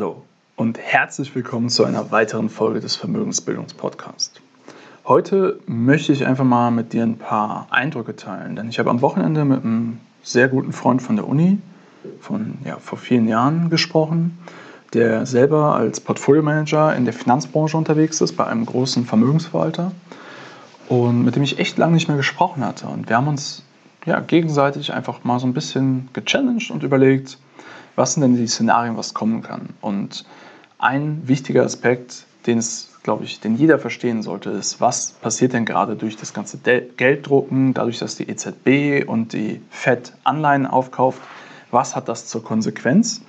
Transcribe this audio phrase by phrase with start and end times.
[0.00, 0.24] Hallo
[0.56, 4.40] und herzlich willkommen zu einer weiteren Folge des Vermögensbildungspodcasts.
[5.04, 9.02] Heute möchte ich einfach mal mit dir ein paar Eindrücke teilen, denn ich habe am
[9.02, 11.58] Wochenende mit einem sehr guten Freund von der Uni
[12.18, 14.36] von ja, vor vielen Jahren gesprochen,
[14.94, 19.92] der selber als Portfolio-Manager in der Finanzbranche unterwegs ist bei einem großen Vermögensverwalter
[20.88, 22.88] und mit dem ich echt lange nicht mehr gesprochen hatte.
[22.88, 23.62] Und wir haben uns
[24.06, 27.38] ja, gegenseitig einfach mal so ein bisschen gechallenged und überlegt,
[27.96, 29.70] was sind denn die Szenarien, was kommen kann.
[29.80, 30.24] Und
[30.78, 35.64] ein wichtiger Aspekt, den es, glaube ich, den jeder verstehen sollte, ist, was passiert denn
[35.64, 41.20] gerade durch das ganze Gelddrucken, dadurch, dass die EZB und die Fed Anleihen aufkauft.
[41.70, 43.22] Was hat das zur Konsequenz?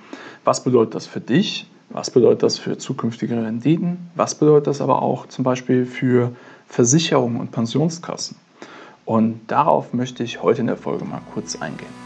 [0.44, 1.68] Was bedeutet das für dich?
[1.90, 4.10] Was bedeutet das für zukünftige Renditen?
[4.14, 6.32] Was bedeutet das aber auch zum Beispiel für
[6.68, 8.36] Versicherungen und Pensionskassen?
[9.04, 12.05] Und darauf möchte ich heute in der Folge mal kurz eingehen.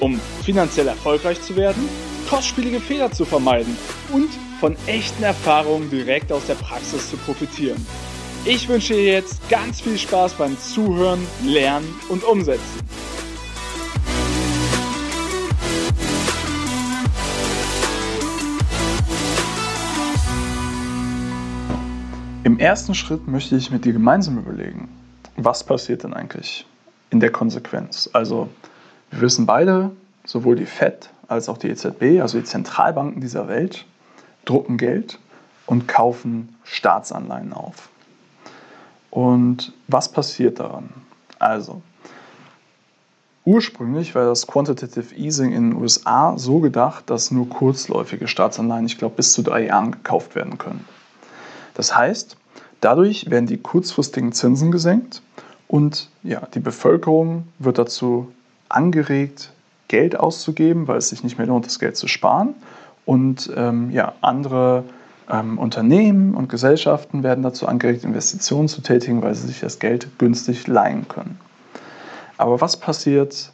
[0.00, 1.88] um finanziell erfolgreich zu werden,
[2.28, 3.76] kostspielige Fehler zu vermeiden
[4.12, 4.28] und
[4.60, 7.84] von echten Erfahrungen direkt aus der Praxis zu profitieren.
[8.44, 12.80] Ich wünsche dir jetzt ganz viel Spaß beim Zuhören, Lernen und Umsetzen.
[22.44, 24.88] Im ersten Schritt möchte ich mit dir gemeinsam überlegen,
[25.36, 26.64] was passiert denn eigentlich
[27.10, 28.08] in der Konsequenz?
[28.12, 28.48] Also
[29.10, 29.90] wir wissen beide,
[30.24, 33.84] sowohl die FED als auch die EZB, also die Zentralbanken dieser Welt,
[34.44, 35.18] drucken Geld
[35.66, 37.90] und kaufen Staatsanleihen auf.
[39.10, 40.90] Und was passiert daran?
[41.38, 41.82] Also,
[43.44, 48.98] ursprünglich war das Quantitative Easing in den USA so gedacht, dass nur kurzläufige Staatsanleihen, ich
[48.98, 50.84] glaube, bis zu drei Jahren gekauft werden können.
[51.74, 52.36] Das heißt,
[52.80, 55.22] dadurch werden die kurzfristigen Zinsen gesenkt
[55.68, 58.32] und ja, die Bevölkerung wird dazu
[58.68, 59.52] angeregt,
[59.88, 62.54] Geld auszugeben, weil es sich nicht mehr lohnt, das Geld zu sparen.
[63.04, 64.84] Und ähm, ja, andere
[65.30, 70.18] ähm, Unternehmen und Gesellschaften werden dazu angeregt, Investitionen zu tätigen, weil sie sich das Geld
[70.18, 71.38] günstig leihen können.
[72.36, 73.50] Aber was passiert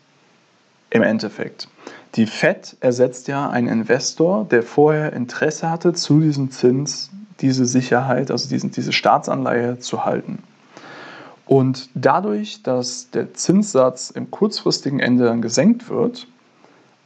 [0.90, 1.68] im Endeffekt?
[2.16, 7.10] Die Fed ersetzt ja einen Investor, der vorher Interesse hatte, zu diesem Zins
[7.40, 10.38] diese Sicherheit, also diesen, diese Staatsanleihe zu halten.
[11.46, 16.26] Und dadurch, dass der Zinssatz im kurzfristigen Ende dann gesenkt wird,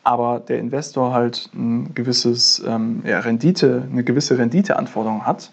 [0.05, 5.51] aber der Investor halt ein gewisses, ähm, ja, Rendite, eine gewisse Renditeanforderung hat,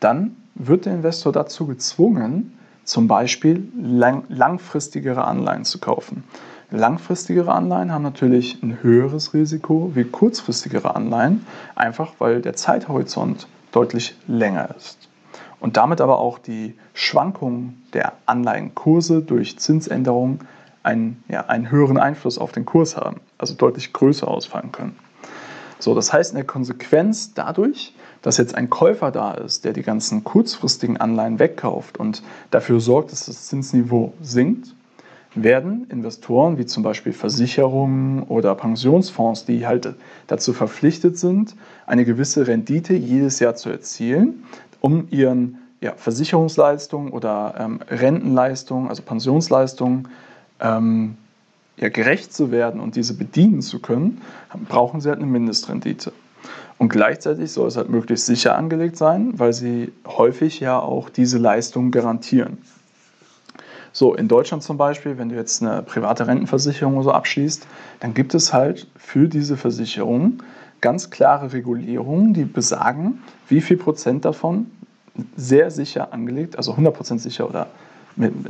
[0.00, 6.22] dann wird der Investor dazu gezwungen, zum Beispiel lang, langfristigere Anleihen zu kaufen.
[6.70, 14.16] Langfristigere Anleihen haben natürlich ein höheres Risiko wie kurzfristigere Anleihen, einfach weil der Zeithorizont deutlich
[14.26, 15.08] länger ist
[15.66, 20.38] und damit aber auch die Schwankungen der Anleihenkurse durch Zinsänderungen
[20.84, 24.96] einen, ja, einen höheren Einfluss auf den Kurs haben, also deutlich größer ausfallen können.
[25.80, 29.82] So, das heißt in der Konsequenz dadurch, dass jetzt ein Käufer da ist, der die
[29.82, 32.22] ganzen kurzfristigen Anleihen wegkauft und
[32.52, 34.72] dafür sorgt, dass das Zinsniveau sinkt,
[35.34, 39.94] werden Investoren wie zum Beispiel Versicherungen oder Pensionsfonds, die halt
[40.28, 41.54] dazu verpflichtet sind,
[41.86, 44.44] eine gewisse Rendite jedes Jahr zu erzielen,
[44.86, 50.06] um ihren ja, Versicherungsleistungen oder ähm, Rentenleistungen, also Pensionsleistungen,
[50.60, 51.16] ähm,
[51.76, 54.22] ja, gerecht zu werden und diese bedienen zu können,
[54.68, 56.12] brauchen sie halt eine Mindestrendite.
[56.78, 61.38] Und gleichzeitig soll es halt möglichst sicher angelegt sein, weil sie häufig ja auch diese
[61.38, 62.58] Leistungen garantieren.
[63.92, 67.66] So, in Deutschland zum Beispiel, wenn du jetzt eine private Rentenversicherung oder so abschließt,
[67.98, 70.44] dann gibt es halt für diese Versicherung
[70.86, 74.70] ganz klare Regulierungen, die besagen, wie viel Prozent davon
[75.34, 77.66] sehr sicher angelegt, also 100% sicher oder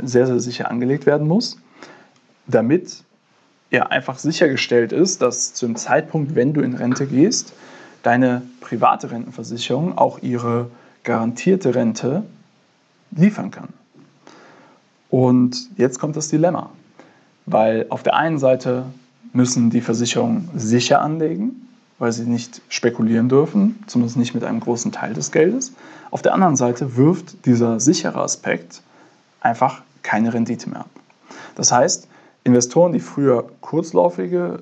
[0.03, 1.57] sehr, sehr sicher angelegt werden muss,
[2.47, 3.05] damit
[3.71, 7.55] ja einfach sichergestellt ist, dass zu dem Zeitpunkt, wenn du in Rente gehst,
[8.03, 10.69] deine private Rentenversicherung auch ihre
[11.05, 12.23] garantierte Rente
[13.13, 13.69] liefern kann.
[15.09, 16.69] Und jetzt kommt das Dilemma,
[17.47, 18.85] weil auf der einen Seite
[19.33, 21.63] müssen die Versicherungen sicher anlegen,
[21.99, 25.73] weil sie nicht spekulieren dürfen, zumindest nicht mit einem großen Teil des Geldes.
[26.11, 28.83] Auf der anderen Seite wirft dieser sichere Aspekt
[29.41, 30.91] einfach keine Rendite mehr ab.
[31.55, 32.09] Das heißt,
[32.45, 34.61] Investoren, die früher kurzlaufige,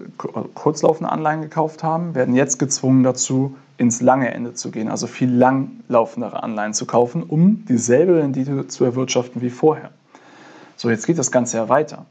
[0.54, 5.30] kurzlaufende Anleihen gekauft haben, werden jetzt gezwungen dazu, ins lange Ende zu gehen, also viel
[5.30, 9.90] langlaufendere Anleihen zu kaufen, um dieselbe Rendite zu erwirtschaften wie vorher.
[10.76, 12.06] So, jetzt geht das Ganze ja weiter.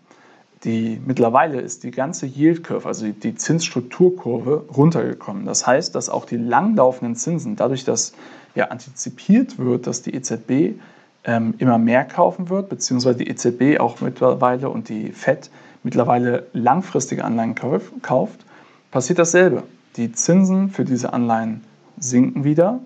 [0.64, 5.46] Die, mittlerweile ist die ganze Yield Curve, also die, Zinsstrukturkurve, runtergekommen.
[5.46, 8.14] Das heißt, dass auch die langlaufenden Zinsen, dadurch, dass
[8.56, 10.80] ja antizipiert wird, dass die EZB
[11.26, 15.50] ähm, immer mehr kaufen wird, beziehungsweise die EZB auch mittlerweile und die FED
[15.84, 18.46] mittlerweile langfristige Anleihen kauft,
[18.92, 19.64] passiert dasselbe.
[19.98, 21.62] Die Zinsen für diese Anleihen
[22.00, 22.80] sinken wieder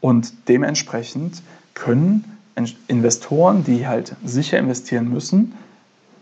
[0.00, 1.42] und dementsprechend
[1.74, 2.36] können
[2.88, 5.54] Investoren, die halt sicher investieren müssen,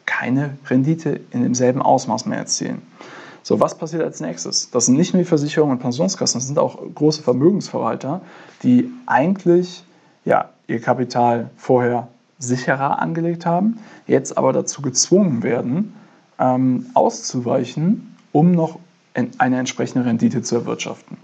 [0.08, 2.80] keine Rendite in demselben Ausmaß mehr erzielen.
[3.42, 4.70] So, was passiert als nächstes?
[4.70, 8.22] Das sind nicht nur die Versicherungen und Pensionskassen, das sind auch große Vermögensverwalter,
[8.62, 9.84] die eigentlich
[10.24, 12.08] ja, ihr Kapital vorher
[12.38, 15.94] sicherer angelegt haben, jetzt aber dazu gezwungen werden,
[16.38, 18.78] ähm, auszuweichen, um noch
[19.38, 21.18] eine entsprechende Rendite zu erwirtschaften.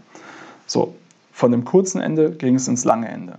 [0.66, 0.94] So,
[1.32, 3.38] von dem kurzen Ende ging es ins lange Ende.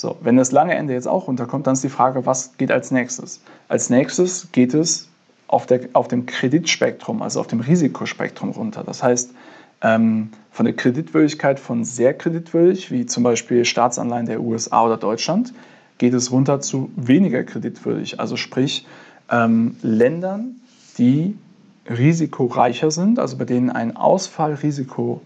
[0.00, 2.90] So, wenn das lange Ende jetzt auch runterkommt, dann ist die Frage, was geht als
[2.90, 3.42] nächstes?
[3.68, 5.10] Als nächstes geht es
[5.46, 8.82] auf, der, auf dem Kreditspektrum, also auf dem Risikospektrum runter.
[8.82, 9.32] Das heißt,
[9.82, 15.52] ähm, von der Kreditwürdigkeit von sehr kreditwürdig, wie zum Beispiel Staatsanleihen der USA oder Deutschland,
[15.98, 18.20] geht es runter zu weniger kreditwürdig.
[18.20, 18.86] Also sprich
[19.30, 20.56] ähm, Ländern,
[20.96, 21.36] die
[21.86, 25.20] risikoreicher sind, also bei denen ein Ausfallrisiko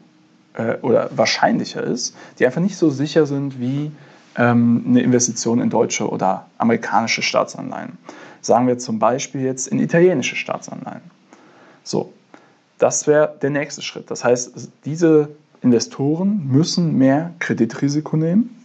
[0.55, 3.93] äh, oder wahrscheinlicher ist, die einfach nicht so sicher sind wie
[4.37, 7.99] ähm, eine Investition in deutsche oder amerikanische Staatsanleihen.
[8.41, 11.03] Sagen wir zum Beispiel jetzt in italienische Staatsanleihen.
[11.83, 12.13] So,
[12.79, 14.11] das wäre der nächste Schritt.
[14.11, 15.31] Das heißt, diese
[15.63, 18.65] Investoren müssen mehr Kreditrisiko nehmen,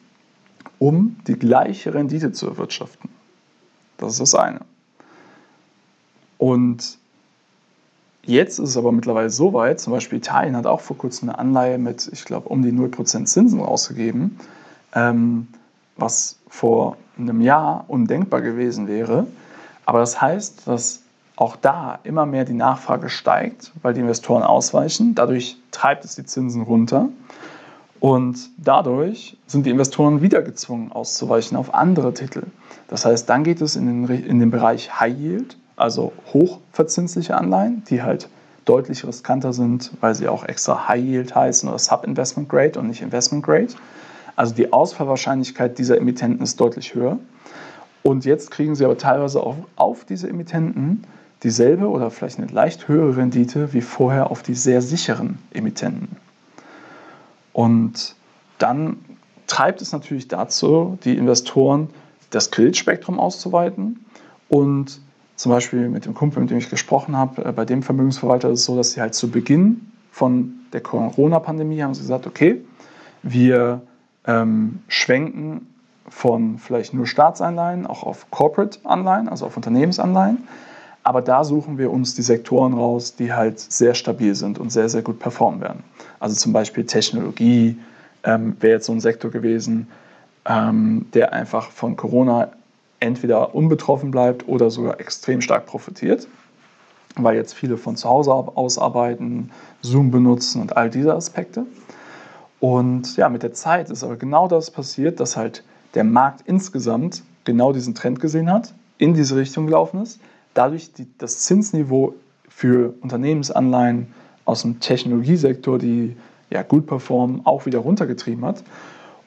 [0.80, 3.10] um die gleiche Rendite zu erwirtschaften.
[3.98, 4.62] Das ist das eine.
[6.38, 6.98] Und
[8.24, 11.38] jetzt ist es aber mittlerweile so weit, zum Beispiel Italien hat auch vor kurzem eine
[11.38, 14.40] Anleihe mit, ich glaube, um die 0% Zinsen rausgegeben,
[14.96, 15.48] ähm,
[16.00, 19.28] was vor einem Jahr undenkbar gewesen wäre.
[19.86, 21.02] Aber das heißt, dass
[21.36, 25.16] auch da immer mehr die Nachfrage steigt, weil die Investoren ausweichen.
[25.16, 27.10] Dadurch treibt es die Zinsen runter.
[28.00, 32.44] Und dadurch sind die Investoren wieder gezwungen auszuweichen auf andere Titel.
[32.88, 37.84] Das heißt, dann geht es in den, in den Bereich High Yield, also hochverzinsliche Anleihen,
[37.90, 38.30] die halt
[38.66, 43.02] deutlich riskanter sind, weil sie auch extra High Yield heißen oder Sub-Investment Grade und nicht
[43.02, 43.70] Investment Grade.
[44.40, 47.20] Also die Ausfallwahrscheinlichkeit dieser Emittenten ist deutlich höher.
[48.04, 51.04] Und jetzt kriegen sie aber teilweise auch auf diese Emittenten
[51.44, 56.16] dieselbe oder vielleicht eine leicht höhere Rendite wie vorher auf die sehr sicheren Emittenten.
[57.52, 58.16] Und
[58.60, 59.00] dann
[59.48, 61.90] treibt es natürlich dazu, die Investoren
[62.30, 64.06] das Kreditspektrum auszuweiten.
[64.48, 65.02] Und
[65.36, 68.62] zum Beispiel mit dem Kumpel, mit dem ich gesprochen habe, äh, bei dem Vermögensverwalter ist
[68.62, 72.62] es so, dass sie halt zu Beginn von der Corona-Pandemie haben sie gesagt, okay,
[73.22, 73.82] wir
[74.26, 75.68] ähm, schwenken
[76.08, 80.48] von vielleicht nur Staatsanleihen auch auf Corporate-Anleihen, also auf Unternehmensanleihen.
[81.04, 84.90] Aber da suchen wir uns die Sektoren raus, die halt sehr stabil sind und sehr,
[84.90, 85.84] sehr gut performen werden.
[86.20, 87.78] Also zum Beispiel Technologie
[88.24, 89.88] ähm, wäre jetzt so ein Sektor gewesen,
[90.46, 92.50] ähm, der einfach von Corona
[93.00, 96.28] entweder unbetroffen bleibt oder sogar extrem stark profitiert,
[97.16, 99.52] weil jetzt viele von zu Hause aus arbeiten,
[99.82, 101.66] Zoom benutzen und all diese Aspekte.
[102.60, 105.64] Und ja, mit der Zeit ist aber genau das passiert, dass halt
[105.94, 110.20] der Markt insgesamt genau diesen Trend gesehen hat, in diese Richtung gelaufen ist,
[110.54, 112.16] dadurch die, das Zinsniveau
[112.50, 114.08] für Unternehmensanleihen
[114.46, 116.18] aus dem Technologiesektor, die
[116.50, 118.64] ja gut performen, auch wieder runtergetrieben hat.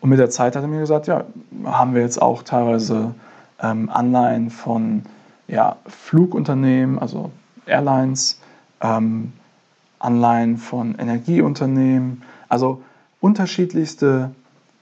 [0.01, 1.25] Und mit der Zeit hat er mir gesagt, ja,
[1.65, 3.15] haben wir jetzt auch teilweise
[3.61, 5.03] ähm, Anleihen von
[5.47, 7.31] ja, Flugunternehmen, also
[7.67, 8.41] Airlines,
[8.81, 9.33] ähm,
[10.01, 12.83] Anleihen von Energieunternehmen, also
[13.23, 14.33] unterschiedlichste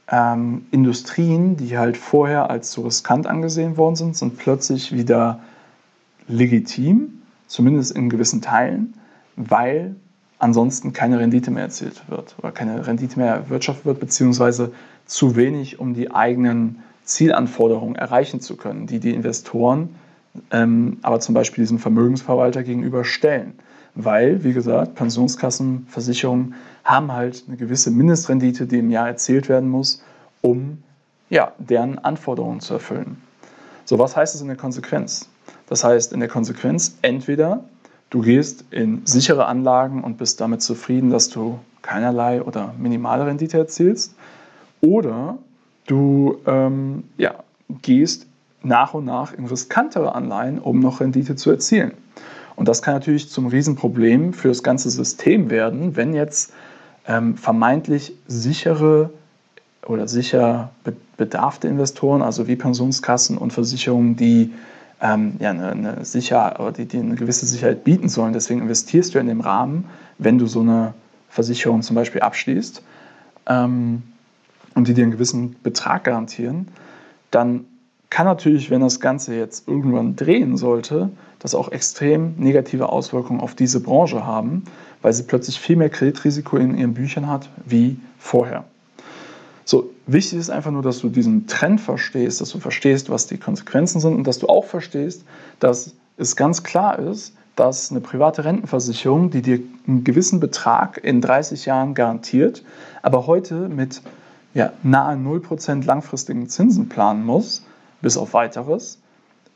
[0.08, 5.38] ähm, Industrien, die halt vorher als zu riskant angesehen worden sind, sind plötzlich wieder
[6.26, 8.94] legitim, zumindest in gewissen Teilen,
[9.36, 9.94] weil
[10.40, 14.72] ansonsten keine Rendite mehr erzielt wird oder keine Rendite mehr erwirtschaftet wird, beziehungsweise
[15.06, 19.90] zu wenig, um die eigenen Zielanforderungen erreichen zu können, die die Investoren
[20.50, 23.54] ähm, aber zum Beispiel diesem Vermögensverwalter gegenüber stellen.
[23.94, 26.54] Weil, wie gesagt, Pensionskassen, Versicherungen
[26.84, 30.02] haben halt eine gewisse Mindestrendite, die im Jahr erzielt werden muss,
[30.40, 30.82] um
[31.28, 33.20] ja, deren Anforderungen zu erfüllen.
[33.84, 35.28] So, was heißt es in der Konsequenz?
[35.68, 37.64] Das heißt in der Konsequenz, entweder
[38.10, 43.58] du gehst in sichere Anlagen und bist damit zufrieden, dass du keinerlei oder minimale Rendite
[43.58, 44.14] erzielst,
[44.80, 45.38] oder
[45.86, 47.34] du ähm, ja,
[47.82, 48.26] gehst
[48.62, 51.92] nach und nach in riskantere Anleihen, um noch Rendite zu erzielen.
[52.60, 56.52] Und das kann natürlich zum Riesenproblem für das ganze System werden, wenn jetzt
[57.08, 59.08] ähm, vermeintlich sichere
[59.86, 60.70] oder sicher
[61.16, 64.52] bedarfte Investoren, also wie Pensionskassen und Versicherungen, die
[65.00, 66.04] ähm, ja, eine, eine,
[66.58, 68.34] oder die, die eine gewisse Sicherheit bieten sollen.
[68.34, 69.86] Deswegen investierst du in dem Rahmen,
[70.18, 70.92] wenn du so eine
[71.30, 72.82] Versicherung zum Beispiel abschließt
[73.46, 74.02] ähm,
[74.74, 76.68] und die dir einen gewissen Betrag garantieren,
[77.30, 77.64] dann
[78.10, 83.54] kann natürlich, wenn das Ganze jetzt irgendwann drehen sollte, das auch extrem negative Auswirkungen auf
[83.54, 84.64] diese Branche haben,
[85.00, 88.64] weil sie plötzlich viel mehr Kreditrisiko in ihren Büchern hat wie vorher.
[89.64, 93.38] So, wichtig ist einfach nur, dass du diesen Trend verstehst, dass du verstehst, was die
[93.38, 95.24] Konsequenzen sind und dass du auch verstehst,
[95.60, 101.20] dass es ganz klar ist, dass eine private Rentenversicherung, die dir einen gewissen Betrag in
[101.20, 102.64] 30 Jahren garantiert,
[103.02, 104.02] aber heute mit
[104.54, 107.62] ja, nahe 0% langfristigen Zinsen planen muss,
[108.00, 108.98] bis auf weiteres,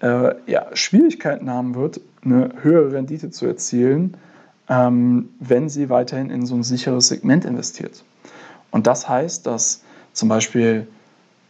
[0.01, 4.17] äh, ja, Schwierigkeiten haben wird, eine höhere Rendite zu erzielen,
[4.69, 8.05] ähm, wenn sie weiterhin in so ein sicheres Segment investiert.
[8.71, 9.83] Und das heißt, dass
[10.13, 10.87] zum Beispiel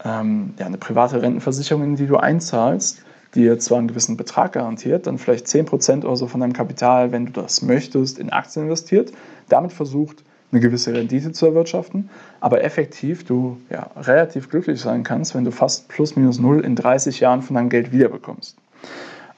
[0.04, 3.02] ähm, ja, eine private Rentenversicherung, in die du einzahlst,
[3.34, 7.12] die dir zwar einen gewissen Betrag garantiert, dann vielleicht 10% oder so von deinem Kapital,
[7.12, 9.12] wenn du das möchtest, in Aktien investiert,
[9.48, 10.22] damit versucht,
[10.54, 12.08] eine gewisse Rendite zu erwirtschaften,
[12.40, 16.76] aber effektiv du ja, relativ glücklich sein kannst, wenn du fast plus minus null in
[16.76, 18.56] 30 Jahren von deinem Geld wiederbekommst.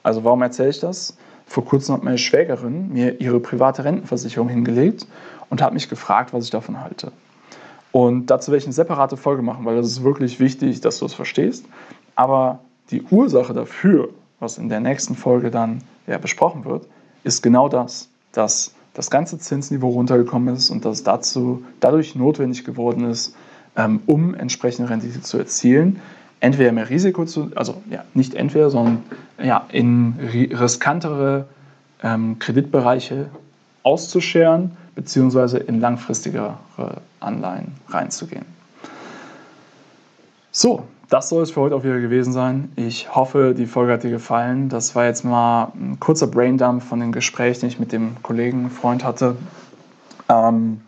[0.03, 1.17] Also warum erzähle ich das?
[1.47, 5.07] Vor kurzem hat meine Schwägerin mir ihre private Rentenversicherung hingelegt
[5.49, 7.11] und hat mich gefragt, was ich davon halte.
[7.91, 11.05] Und dazu werde ich eine separate Folge machen, weil das ist wirklich wichtig, dass du
[11.05, 11.65] es verstehst.
[12.15, 12.59] Aber
[12.91, 14.09] die Ursache dafür,
[14.39, 16.85] was in der nächsten Folge dann ja, besprochen wird,
[17.23, 23.05] ist genau das, dass das ganze Zinsniveau runtergekommen ist und dass dazu, dadurch notwendig geworden
[23.05, 23.35] ist,
[23.75, 26.01] ähm, um entsprechende Rendite zu erzielen,
[26.39, 29.03] entweder mehr Risiko zu, also ja, nicht entweder, sondern
[29.41, 31.45] ja, in riskantere
[32.01, 33.27] ähm, Kreditbereiche
[33.83, 36.57] auszuscheren, beziehungsweise in langfristigere
[37.19, 38.45] Anleihen reinzugehen.
[40.51, 42.71] So, das soll es für heute auch wieder gewesen sein.
[42.75, 44.67] Ich hoffe, die Folge hat dir gefallen.
[44.67, 48.69] Das war jetzt mal ein kurzer Braindump von dem Gespräch, den ich mit dem Kollegen,
[48.69, 49.37] Freund hatte.
[50.27, 50.81] Ähm,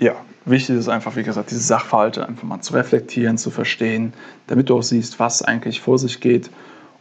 [0.00, 0.14] ja,
[0.44, 4.12] wichtig ist einfach, wie gesagt, diese Sachverhalte einfach mal zu reflektieren, zu verstehen,
[4.48, 6.50] damit du auch siehst, was eigentlich vor sich geht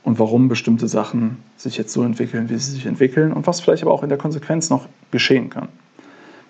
[0.04, 3.84] und warum bestimmte Sachen sich jetzt so entwickeln, wie sie sich entwickeln und was vielleicht
[3.84, 5.68] aber auch in der Konsequenz noch geschehen kann.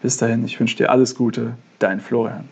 [0.02, 2.44] Bis dahin, ich wünsche dir alles Gute, dein Florian.